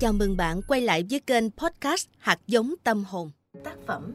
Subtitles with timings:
[0.00, 3.30] Chào mừng bạn quay lại với kênh podcast Hạt giống tâm hồn.
[3.64, 4.12] Tác phẩm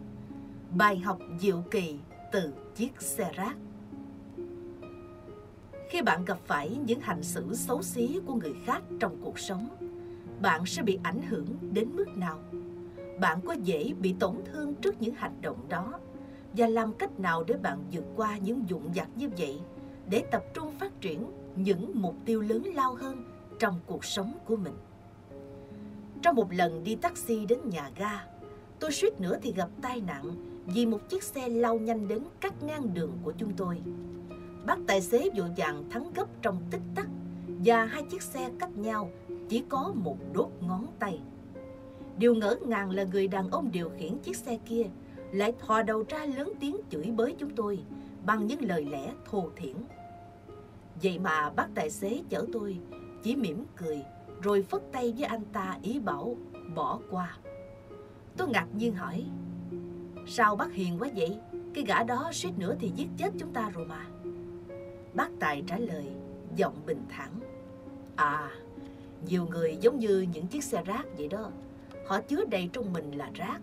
[0.72, 1.96] Bài học diệu kỳ
[2.32, 3.56] từ chiếc xe rác
[5.90, 9.68] Khi bạn gặp phải những hành xử xấu xí của người khác trong cuộc sống,
[10.42, 12.40] bạn sẽ bị ảnh hưởng đến mức nào?
[13.20, 16.00] Bạn có dễ bị tổn thương trước những hành động đó
[16.54, 19.60] và làm cách nào để bạn vượt qua những dụng vặt như vậy
[20.10, 21.26] để tập trung phát triển
[21.56, 23.24] những mục tiêu lớn lao hơn
[23.60, 24.74] trong cuộc sống của mình.
[26.24, 28.26] Trong một lần đi taxi đến nhà ga,
[28.80, 32.64] tôi suýt nữa thì gặp tai nạn vì một chiếc xe lao nhanh đến cắt
[32.64, 33.82] ngang đường của chúng tôi.
[34.66, 37.08] Bác tài xế vội vàng thắng gấp trong tích tắc
[37.48, 39.10] và hai chiếc xe cách nhau
[39.50, 41.20] chỉ có một đốt ngón tay.
[42.18, 44.84] Điều ngỡ ngàng là người đàn ông điều khiển chiếc xe kia
[45.32, 47.80] lại thò đầu ra lớn tiếng chửi bới chúng tôi
[48.26, 49.76] bằng những lời lẽ thô thiển.
[51.04, 52.78] Vậy mà bác tài xế chở tôi
[53.24, 54.04] chỉ mỉm cười
[54.44, 56.36] rồi phất tay với anh ta ý bảo
[56.76, 57.38] bỏ qua.
[58.38, 59.26] Tôi ngạc nhiên hỏi,
[60.28, 61.38] sao bác hiền quá vậy?
[61.74, 64.06] Cái gã đó suýt nữa thì giết chết chúng ta rồi mà.
[65.14, 66.06] Bác Tài trả lời,
[66.56, 67.32] giọng bình thản.
[68.16, 68.52] À,
[69.28, 71.52] nhiều người giống như những chiếc xe rác vậy đó.
[72.08, 73.60] Họ chứa đầy trong mình là rác.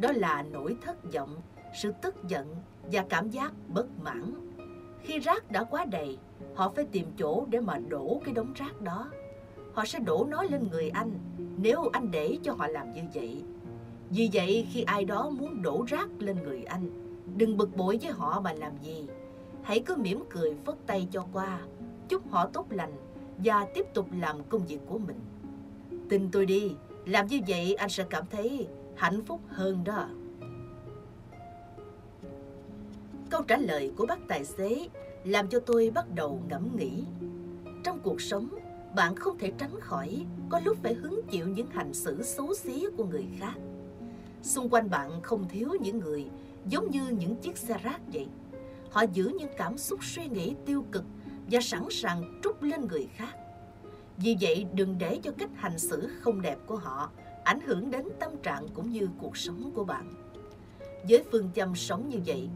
[0.00, 1.36] Đó là nỗi thất vọng,
[1.82, 2.56] sự tức giận
[2.92, 4.34] và cảm giác bất mãn.
[5.02, 6.18] Khi rác đã quá đầy,
[6.54, 9.10] họ phải tìm chỗ để mà đổ cái đống rác đó
[9.74, 11.10] họ sẽ đổ nó lên người anh
[11.56, 13.42] nếu anh để cho họ làm như vậy.
[14.10, 16.90] Vì vậy khi ai đó muốn đổ rác lên người anh,
[17.36, 19.06] đừng bực bội với họ mà làm gì.
[19.62, 21.60] Hãy cứ mỉm cười phất tay cho qua,
[22.08, 22.92] chúc họ tốt lành
[23.38, 25.20] và tiếp tục làm công việc của mình.
[26.08, 26.72] Tin tôi đi,
[27.06, 30.08] làm như vậy anh sẽ cảm thấy hạnh phúc hơn đó.
[33.30, 34.88] Câu trả lời của bác tài xế
[35.24, 37.04] làm cho tôi bắt đầu ngẫm nghĩ.
[37.84, 38.48] Trong cuộc sống,
[38.94, 42.86] bạn không thể tránh khỏi có lúc phải hứng chịu những hành xử xấu xí
[42.96, 43.54] của người khác.
[44.42, 46.26] Xung quanh bạn không thiếu những người
[46.66, 48.26] giống như những chiếc xe rác vậy.
[48.90, 51.04] Họ giữ những cảm xúc suy nghĩ tiêu cực
[51.50, 53.34] và sẵn sàng trút lên người khác.
[54.16, 57.10] Vì vậy đừng để cho cách hành xử không đẹp của họ
[57.44, 60.14] ảnh hưởng đến tâm trạng cũng như cuộc sống của bạn.
[61.08, 62.48] Với phương châm sống như vậy,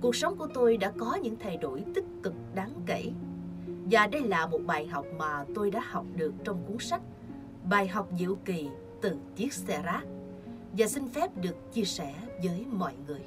[0.00, 3.10] cuộc sống của tôi đã có những thay đổi tích cực đáng kể
[3.92, 7.00] và đây là một bài học mà tôi đã học được trong cuốn sách
[7.68, 8.68] Bài học diệu kỳ
[9.00, 10.02] từ chiếc xe rác
[10.78, 12.14] và xin phép được chia sẻ
[12.44, 13.20] với mọi người.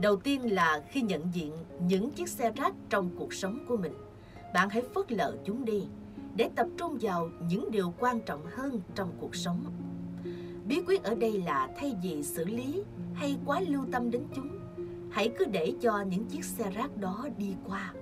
[0.00, 3.92] Đầu tiên là khi nhận diện những chiếc xe rác trong cuộc sống của mình,
[4.54, 5.86] bạn hãy phớt lờ chúng đi
[6.36, 9.64] để tập trung vào những điều quan trọng hơn trong cuộc sống.
[10.68, 12.82] Bí quyết ở đây là thay vì xử lý
[13.14, 14.58] hay quá lưu tâm đến chúng,
[15.10, 17.92] hãy cứ để cho những chiếc xe rác đó đi qua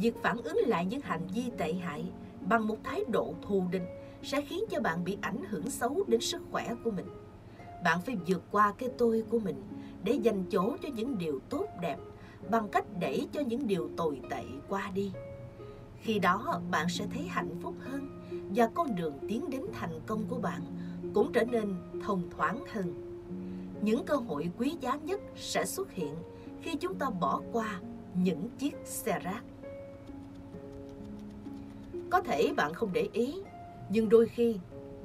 [0.00, 2.04] việc phản ứng lại những hành vi tệ hại
[2.40, 3.82] bằng một thái độ thù địch
[4.22, 7.06] sẽ khiến cho bạn bị ảnh hưởng xấu đến sức khỏe của mình.
[7.84, 9.62] Bạn phải vượt qua cái tôi của mình
[10.04, 11.96] để dành chỗ cho những điều tốt đẹp
[12.50, 15.12] bằng cách để cho những điều tồi tệ qua đi.
[16.00, 18.22] Khi đó, bạn sẽ thấy hạnh phúc hơn
[18.54, 20.62] và con đường tiến đến thành công của bạn
[21.14, 21.74] cũng trở nên
[22.04, 22.94] thông thoáng hơn.
[23.82, 26.14] Những cơ hội quý giá nhất sẽ xuất hiện
[26.62, 27.80] khi chúng ta bỏ qua
[28.14, 29.42] những chiếc xe rác.
[32.10, 33.34] Có thể bạn không để ý,
[33.88, 34.56] nhưng đôi khi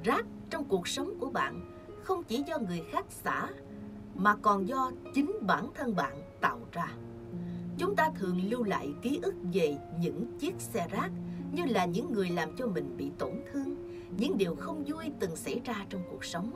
[0.04, 1.60] rác trong cuộc sống của bạn
[2.02, 3.48] không chỉ do người khác xả
[4.14, 6.92] mà còn do chính bản thân bạn tạo ra.
[7.78, 11.10] Chúng ta thường lưu lại ký ức về những chiếc xe rác
[11.52, 13.74] như là những người làm cho mình bị tổn thương,
[14.16, 16.50] những điều không vui từng xảy ra trong cuộc sống.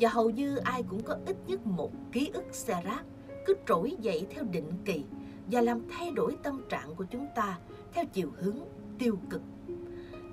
[0.00, 3.04] Và hầu như ai cũng có ít nhất một ký ức xe rác
[3.46, 5.04] cứ trỗi dậy theo định kỳ
[5.46, 7.58] và làm thay đổi tâm trạng của chúng ta
[7.92, 8.58] theo chiều hướng
[8.98, 9.42] tiêu cực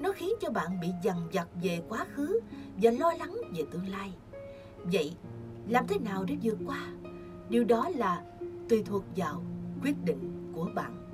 [0.04, 2.40] nó khiến cho bạn bị dằn vặt về quá khứ
[2.82, 4.14] và lo lắng về tương lai.
[4.84, 5.16] Vậy,
[5.68, 6.88] làm thế nào để vượt qua?
[7.50, 8.24] Điều đó là
[8.70, 9.44] tùy thuộc vào
[9.84, 11.10] quyết định của bạn.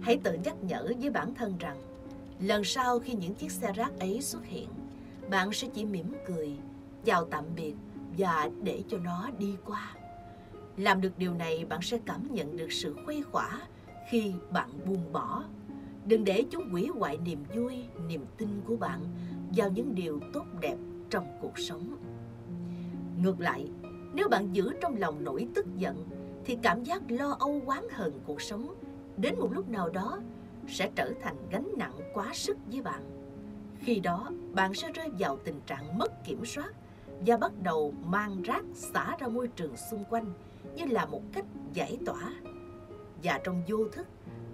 [0.00, 1.76] Hãy tự nhắc nhở với bản thân rằng,
[2.40, 4.68] lần sau khi những chiếc xe rác ấy xuất hiện,
[5.30, 6.56] bạn sẽ chỉ mỉm cười,
[7.04, 7.74] chào tạm biệt
[8.18, 9.94] và để cho nó đi qua.
[10.76, 13.60] Làm được điều này, bạn sẽ cảm nhận được sự khuây khỏa
[14.10, 15.44] khi bạn buông bỏ
[16.06, 19.00] Đừng để chúng hủy hoại niềm vui, niềm tin của bạn
[19.56, 20.76] vào những điều tốt đẹp
[21.10, 21.96] trong cuộc sống.
[23.22, 23.68] Ngược lại,
[24.14, 26.06] nếu bạn giữ trong lòng nỗi tức giận
[26.44, 28.74] thì cảm giác lo âu oán hờn cuộc sống
[29.16, 30.20] đến một lúc nào đó
[30.68, 33.02] sẽ trở thành gánh nặng quá sức với bạn.
[33.78, 36.74] Khi đó, bạn sẽ rơi vào tình trạng mất kiểm soát
[37.26, 40.26] và bắt đầu mang rác xả ra môi trường xung quanh
[40.76, 42.34] như là một cách giải tỏa.
[43.22, 44.06] Và trong vô thức,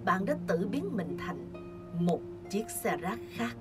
[0.05, 1.53] bạn đã tự biến mình thành
[1.99, 2.19] một
[2.49, 3.55] chiếc xe rác khác.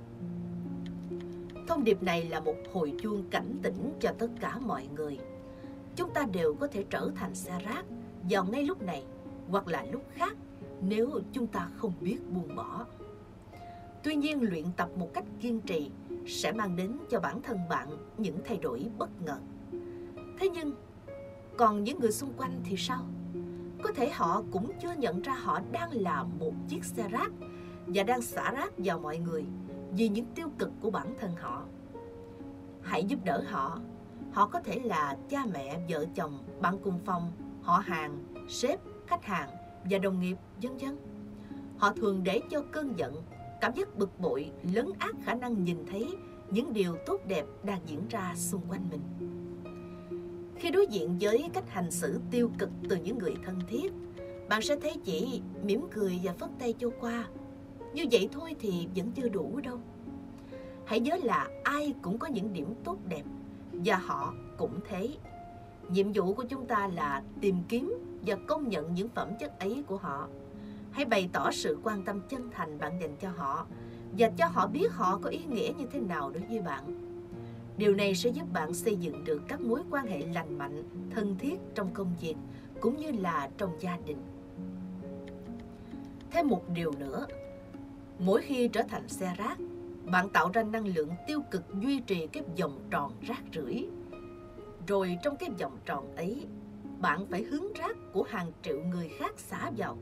[1.69, 5.19] Thông điệp này là một hồi chuông cảnh tỉnh cho tất cả mọi người.
[5.97, 7.85] Chúng ta đều có thể trở thành xe rác
[8.31, 9.05] vào ngay lúc này
[9.49, 10.37] hoặc là lúc khác
[10.81, 12.87] nếu chúng ta không biết buông bỏ.
[14.03, 15.91] Tuy nhiên luyện tập một cách kiên trì
[16.27, 17.89] sẽ mang đến cho bản thân bạn
[18.19, 19.39] những thay đổi bất ngờ.
[20.39, 20.73] Thế nhưng,
[21.57, 23.05] còn những người xung quanh thì sao?
[23.83, 27.31] Có thể họ cũng chưa nhận ra họ đang là một chiếc xe rác
[27.87, 29.45] và đang xả rác vào mọi người
[29.93, 31.65] vì những tiêu cực của bản thân họ.
[32.83, 33.81] Hãy giúp đỡ họ.
[34.33, 37.33] Họ có thể là cha mẹ, vợ chồng, bạn cùng phòng,
[37.63, 39.51] họ hàng, sếp, khách hàng
[39.91, 40.97] và đồng nghiệp, vân vân.
[41.79, 43.23] Họ thường để cho cơn giận,
[43.61, 46.17] cảm giác bực bội lấn át khả năng nhìn thấy
[46.51, 49.30] những điều tốt đẹp đang diễn ra xung quanh mình.
[50.61, 53.93] Khi đối diện với cách hành xử tiêu cực từ những người thân thiết,
[54.49, 57.29] bạn sẽ thấy chỉ mỉm cười và phất tay cho qua.
[57.95, 59.79] Như vậy thôi thì vẫn chưa đủ đâu.
[60.87, 63.23] Hãy nhớ là ai cũng có những điểm tốt đẹp
[63.73, 65.09] và họ cũng thế.
[65.89, 67.95] Nhiệm vụ của chúng ta là tìm kiếm
[68.27, 70.29] và công nhận những phẩm chất ấy của họ.
[70.91, 73.67] Hãy bày tỏ sự quan tâm chân thành bạn dành cho họ
[74.19, 77.10] và cho họ biết họ có ý nghĩa như thế nào đối với bạn.
[77.81, 81.37] Điều này sẽ giúp bạn xây dựng được các mối quan hệ lành mạnh, thân
[81.39, 82.35] thiết trong công việc
[82.81, 84.17] cũng như là trong gia đình.
[86.31, 87.27] Thêm một điều nữa,
[88.19, 89.59] mỗi khi trở thành xe rác,
[90.05, 93.89] bạn tạo ra năng lượng tiêu cực duy trì cái vòng tròn rác rưởi.
[94.87, 96.47] Rồi trong cái vòng tròn ấy,
[97.01, 99.99] bạn phải hướng rác của hàng triệu người khác xả vào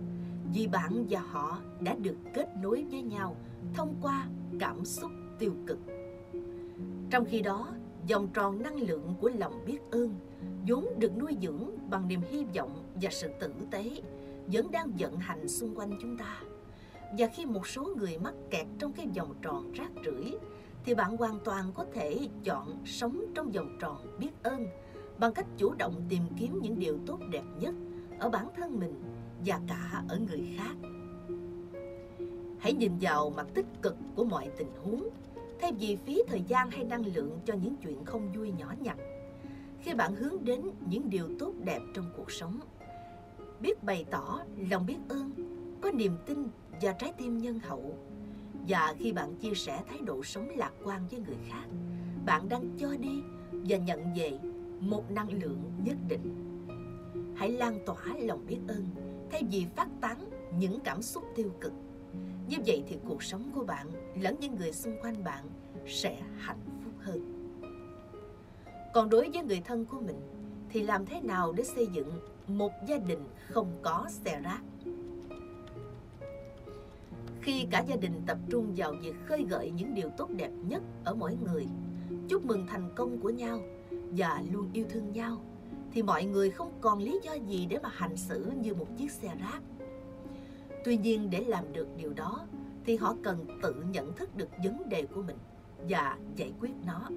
[0.55, 3.37] vì bạn và họ đã được kết nối với nhau
[3.75, 4.27] thông qua
[4.61, 5.79] cảm xúc tiêu cực.
[7.11, 7.69] Trong khi đó,
[8.07, 10.15] dòng tròn năng lượng của lòng biết ơn
[10.69, 13.91] vốn được nuôi dưỡng bằng niềm hy vọng và sự tử tế
[14.47, 16.43] vẫn đang vận hành xung quanh chúng ta.
[17.19, 20.39] Và khi một số người mắc kẹt trong cái vòng tròn rác rưởi
[20.85, 24.67] thì bạn hoàn toàn có thể chọn sống trong vòng tròn biết ơn
[25.19, 27.75] bằng cách chủ động tìm kiếm những điều tốt đẹp nhất
[28.19, 29.03] ở bản thân mình
[29.47, 30.75] và cả ở người khác.
[32.59, 35.09] Hãy nhìn vào mặt tích cực của mọi tình huống
[35.61, 38.97] thay vì phí thời gian hay năng lượng cho những chuyện không vui nhỏ nhặt.
[39.81, 42.61] Khi bạn hướng đến những điều tốt đẹp trong cuộc sống,
[43.61, 44.41] biết bày tỏ
[44.71, 45.31] lòng biết ơn,
[45.81, 46.49] có niềm tin
[46.83, 47.99] và trái tim nhân hậu,
[48.69, 51.65] và khi bạn chia sẻ thái độ sống lạc quan với người khác,
[52.27, 53.23] bạn đang cho đi
[53.53, 54.39] và nhận về
[54.81, 56.35] một năng lượng nhất định.
[57.37, 58.85] Hãy lan tỏa lòng biết ơn
[59.31, 60.19] thay vì phát tán
[60.59, 61.73] những cảm xúc tiêu cực.
[62.49, 63.87] Như vậy thì cuộc sống của bạn
[64.21, 65.45] lẫn những người xung quanh bạn
[65.87, 67.35] sẽ hạnh phúc hơn.
[68.95, 70.21] Còn đối với người thân của mình
[70.71, 72.11] thì làm thế nào để xây dựng
[72.47, 74.61] một gia đình không có xe rác?
[77.41, 80.83] Khi cả gia đình tập trung vào việc khơi gợi những điều tốt đẹp nhất
[81.05, 81.67] ở mỗi người,
[82.29, 83.61] chúc mừng thành công của nhau
[83.91, 85.41] và luôn yêu thương nhau,
[85.93, 89.11] thì mọi người không còn lý do gì để mà hành xử như một chiếc
[89.11, 89.61] xe rác
[90.88, 92.46] Tuy nhiên để làm được điều đó
[92.85, 95.37] thì họ cần tự nhận thức được vấn đề của mình
[95.88, 97.08] và giải quyết nó.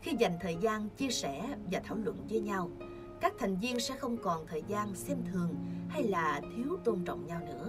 [0.00, 2.70] Khi dành thời gian chia sẻ và thảo luận với nhau,
[3.20, 5.54] các thành viên sẽ không còn thời gian xem thường
[5.88, 7.68] hay là thiếu tôn trọng nhau nữa.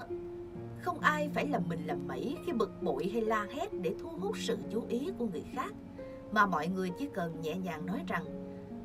[0.81, 4.09] Không ai phải làm mình làm mẩy khi bực bội hay la hét để thu
[4.09, 5.73] hút sự chú ý của người khác,
[6.31, 8.23] mà mọi người chỉ cần nhẹ nhàng nói rằng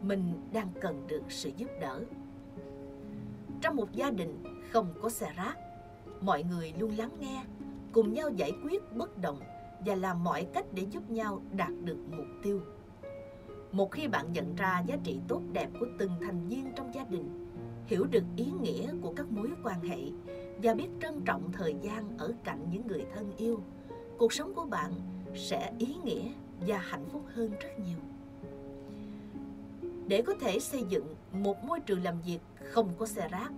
[0.02, 2.04] mình đang cần được sự giúp đỡ.
[3.60, 5.58] Trong một gia đình không có xe rác,
[6.20, 7.44] mọi người luôn lắng nghe,
[7.92, 9.40] cùng nhau giải quyết bất đồng
[9.86, 12.60] và làm mọi cách để giúp nhau đạt được mục tiêu.
[13.72, 17.04] Một khi bạn nhận ra giá trị tốt đẹp của từng thành viên trong gia
[17.04, 17.46] đình,
[17.86, 19.98] hiểu được ý nghĩa của các mối quan hệ
[20.62, 23.60] và biết trân trọng thời gian ở cạnh những người thân yêu,
[24.18, 24.92] cuộc sống của bạn
[25.34, 26.32] sẽ ý nghĩa
[26.66, 27.98] và hạnh phúc hơn rất nhiều.
[30.06, 33.52] Để có thể xây dựng một môi trường làm việc không có xe rác,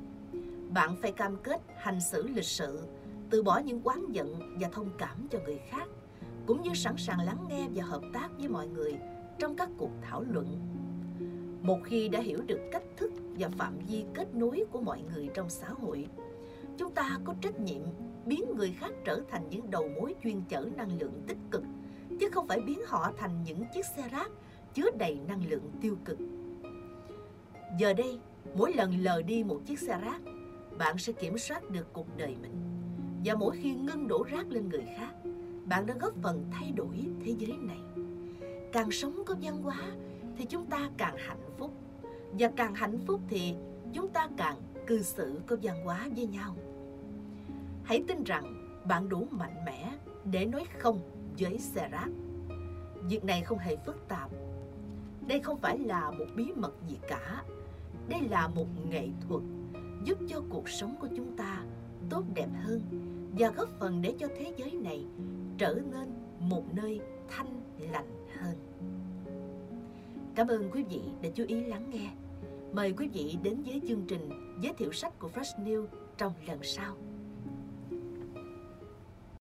[0.73, 2.81] bạn phải cam kết hành xử lịch sự,
[3.31, 5.89] từ bỏ những quán giận và thông cảm cho người khác,
[6.47, 8.95] cũng như sẵn sàng lắng nghe và hợp tác với mọi người
[9.39, 10.59] trong các cuộc thảo luận.
[11.63, 15.29] Một khi đã hiểu được cách thức và phạm vi kết nối của mọi người
[15.35, 16.07] trong xã hội,
[16.79, 17.83] chúng ta có trách nhiệm
[18.27, 21.63] biến người khác trở thành những đầu mối chuyên chở năng lượng tích cực,
[22.21, 24.31] chứ không phải biến họ thành những chiếc xe rác
[24.75, 26.19] chứa đầy năng lượng tiêu cực.
[27.79, 28.19] Giờ đây,
[28.55, 30.21] mỗi lần lờ đi một chiếc xe rác,
[30.81, 32.55] bạn sẽ kiểm soát được cuộc đời mình.
[33.25, 35.13] Và mỗi khi ngưng đổ rác lên người khác,
[35.65, 37.79] bạn đã góp phần thay đổi thế giới này.
[38.73, 39.93] Càng sống có văn hóa
[40.37, 41.73] thì chúng ta càng hạnh phúc.
[42.39, 43.55] Và càng hạnh phúc thì
[43.93, 44.57] chúng ta càng
[44.87, 46.57] cư xử có văn hóa với nhau.
[47.85, 49.93] Hãy tin rằng bạn đủ mạnh mẽ
[50.25, 51.01] để nói không
[51.39, 52.09] với xe rác.
[53.09, 54.31] Việc này không hề phức tạp.
[55.27, 57.43] Đây không phải là một bí mật gì cả.
[58.09, 59.43] Đây là một nghệ thuật
[60.05, 61.65] giúp cho cuộc sống của chúng ta
[62.11, 62.81] tốt đẹp hơn
[63.39, 65.05] và góp phần để cho thế giới này
[65.59, 68.57] trở nên một nơi thanh lành hơn.
[70.35, 72.11] Cảm ơn quý vị đã chú ý lắng nghe.
[72.73, 74.29] Mời quý vị đến với chương trình
[74.63, 75.87] giới thiệu sách của Fresh News
[76.19, 76.97] trong lần sau.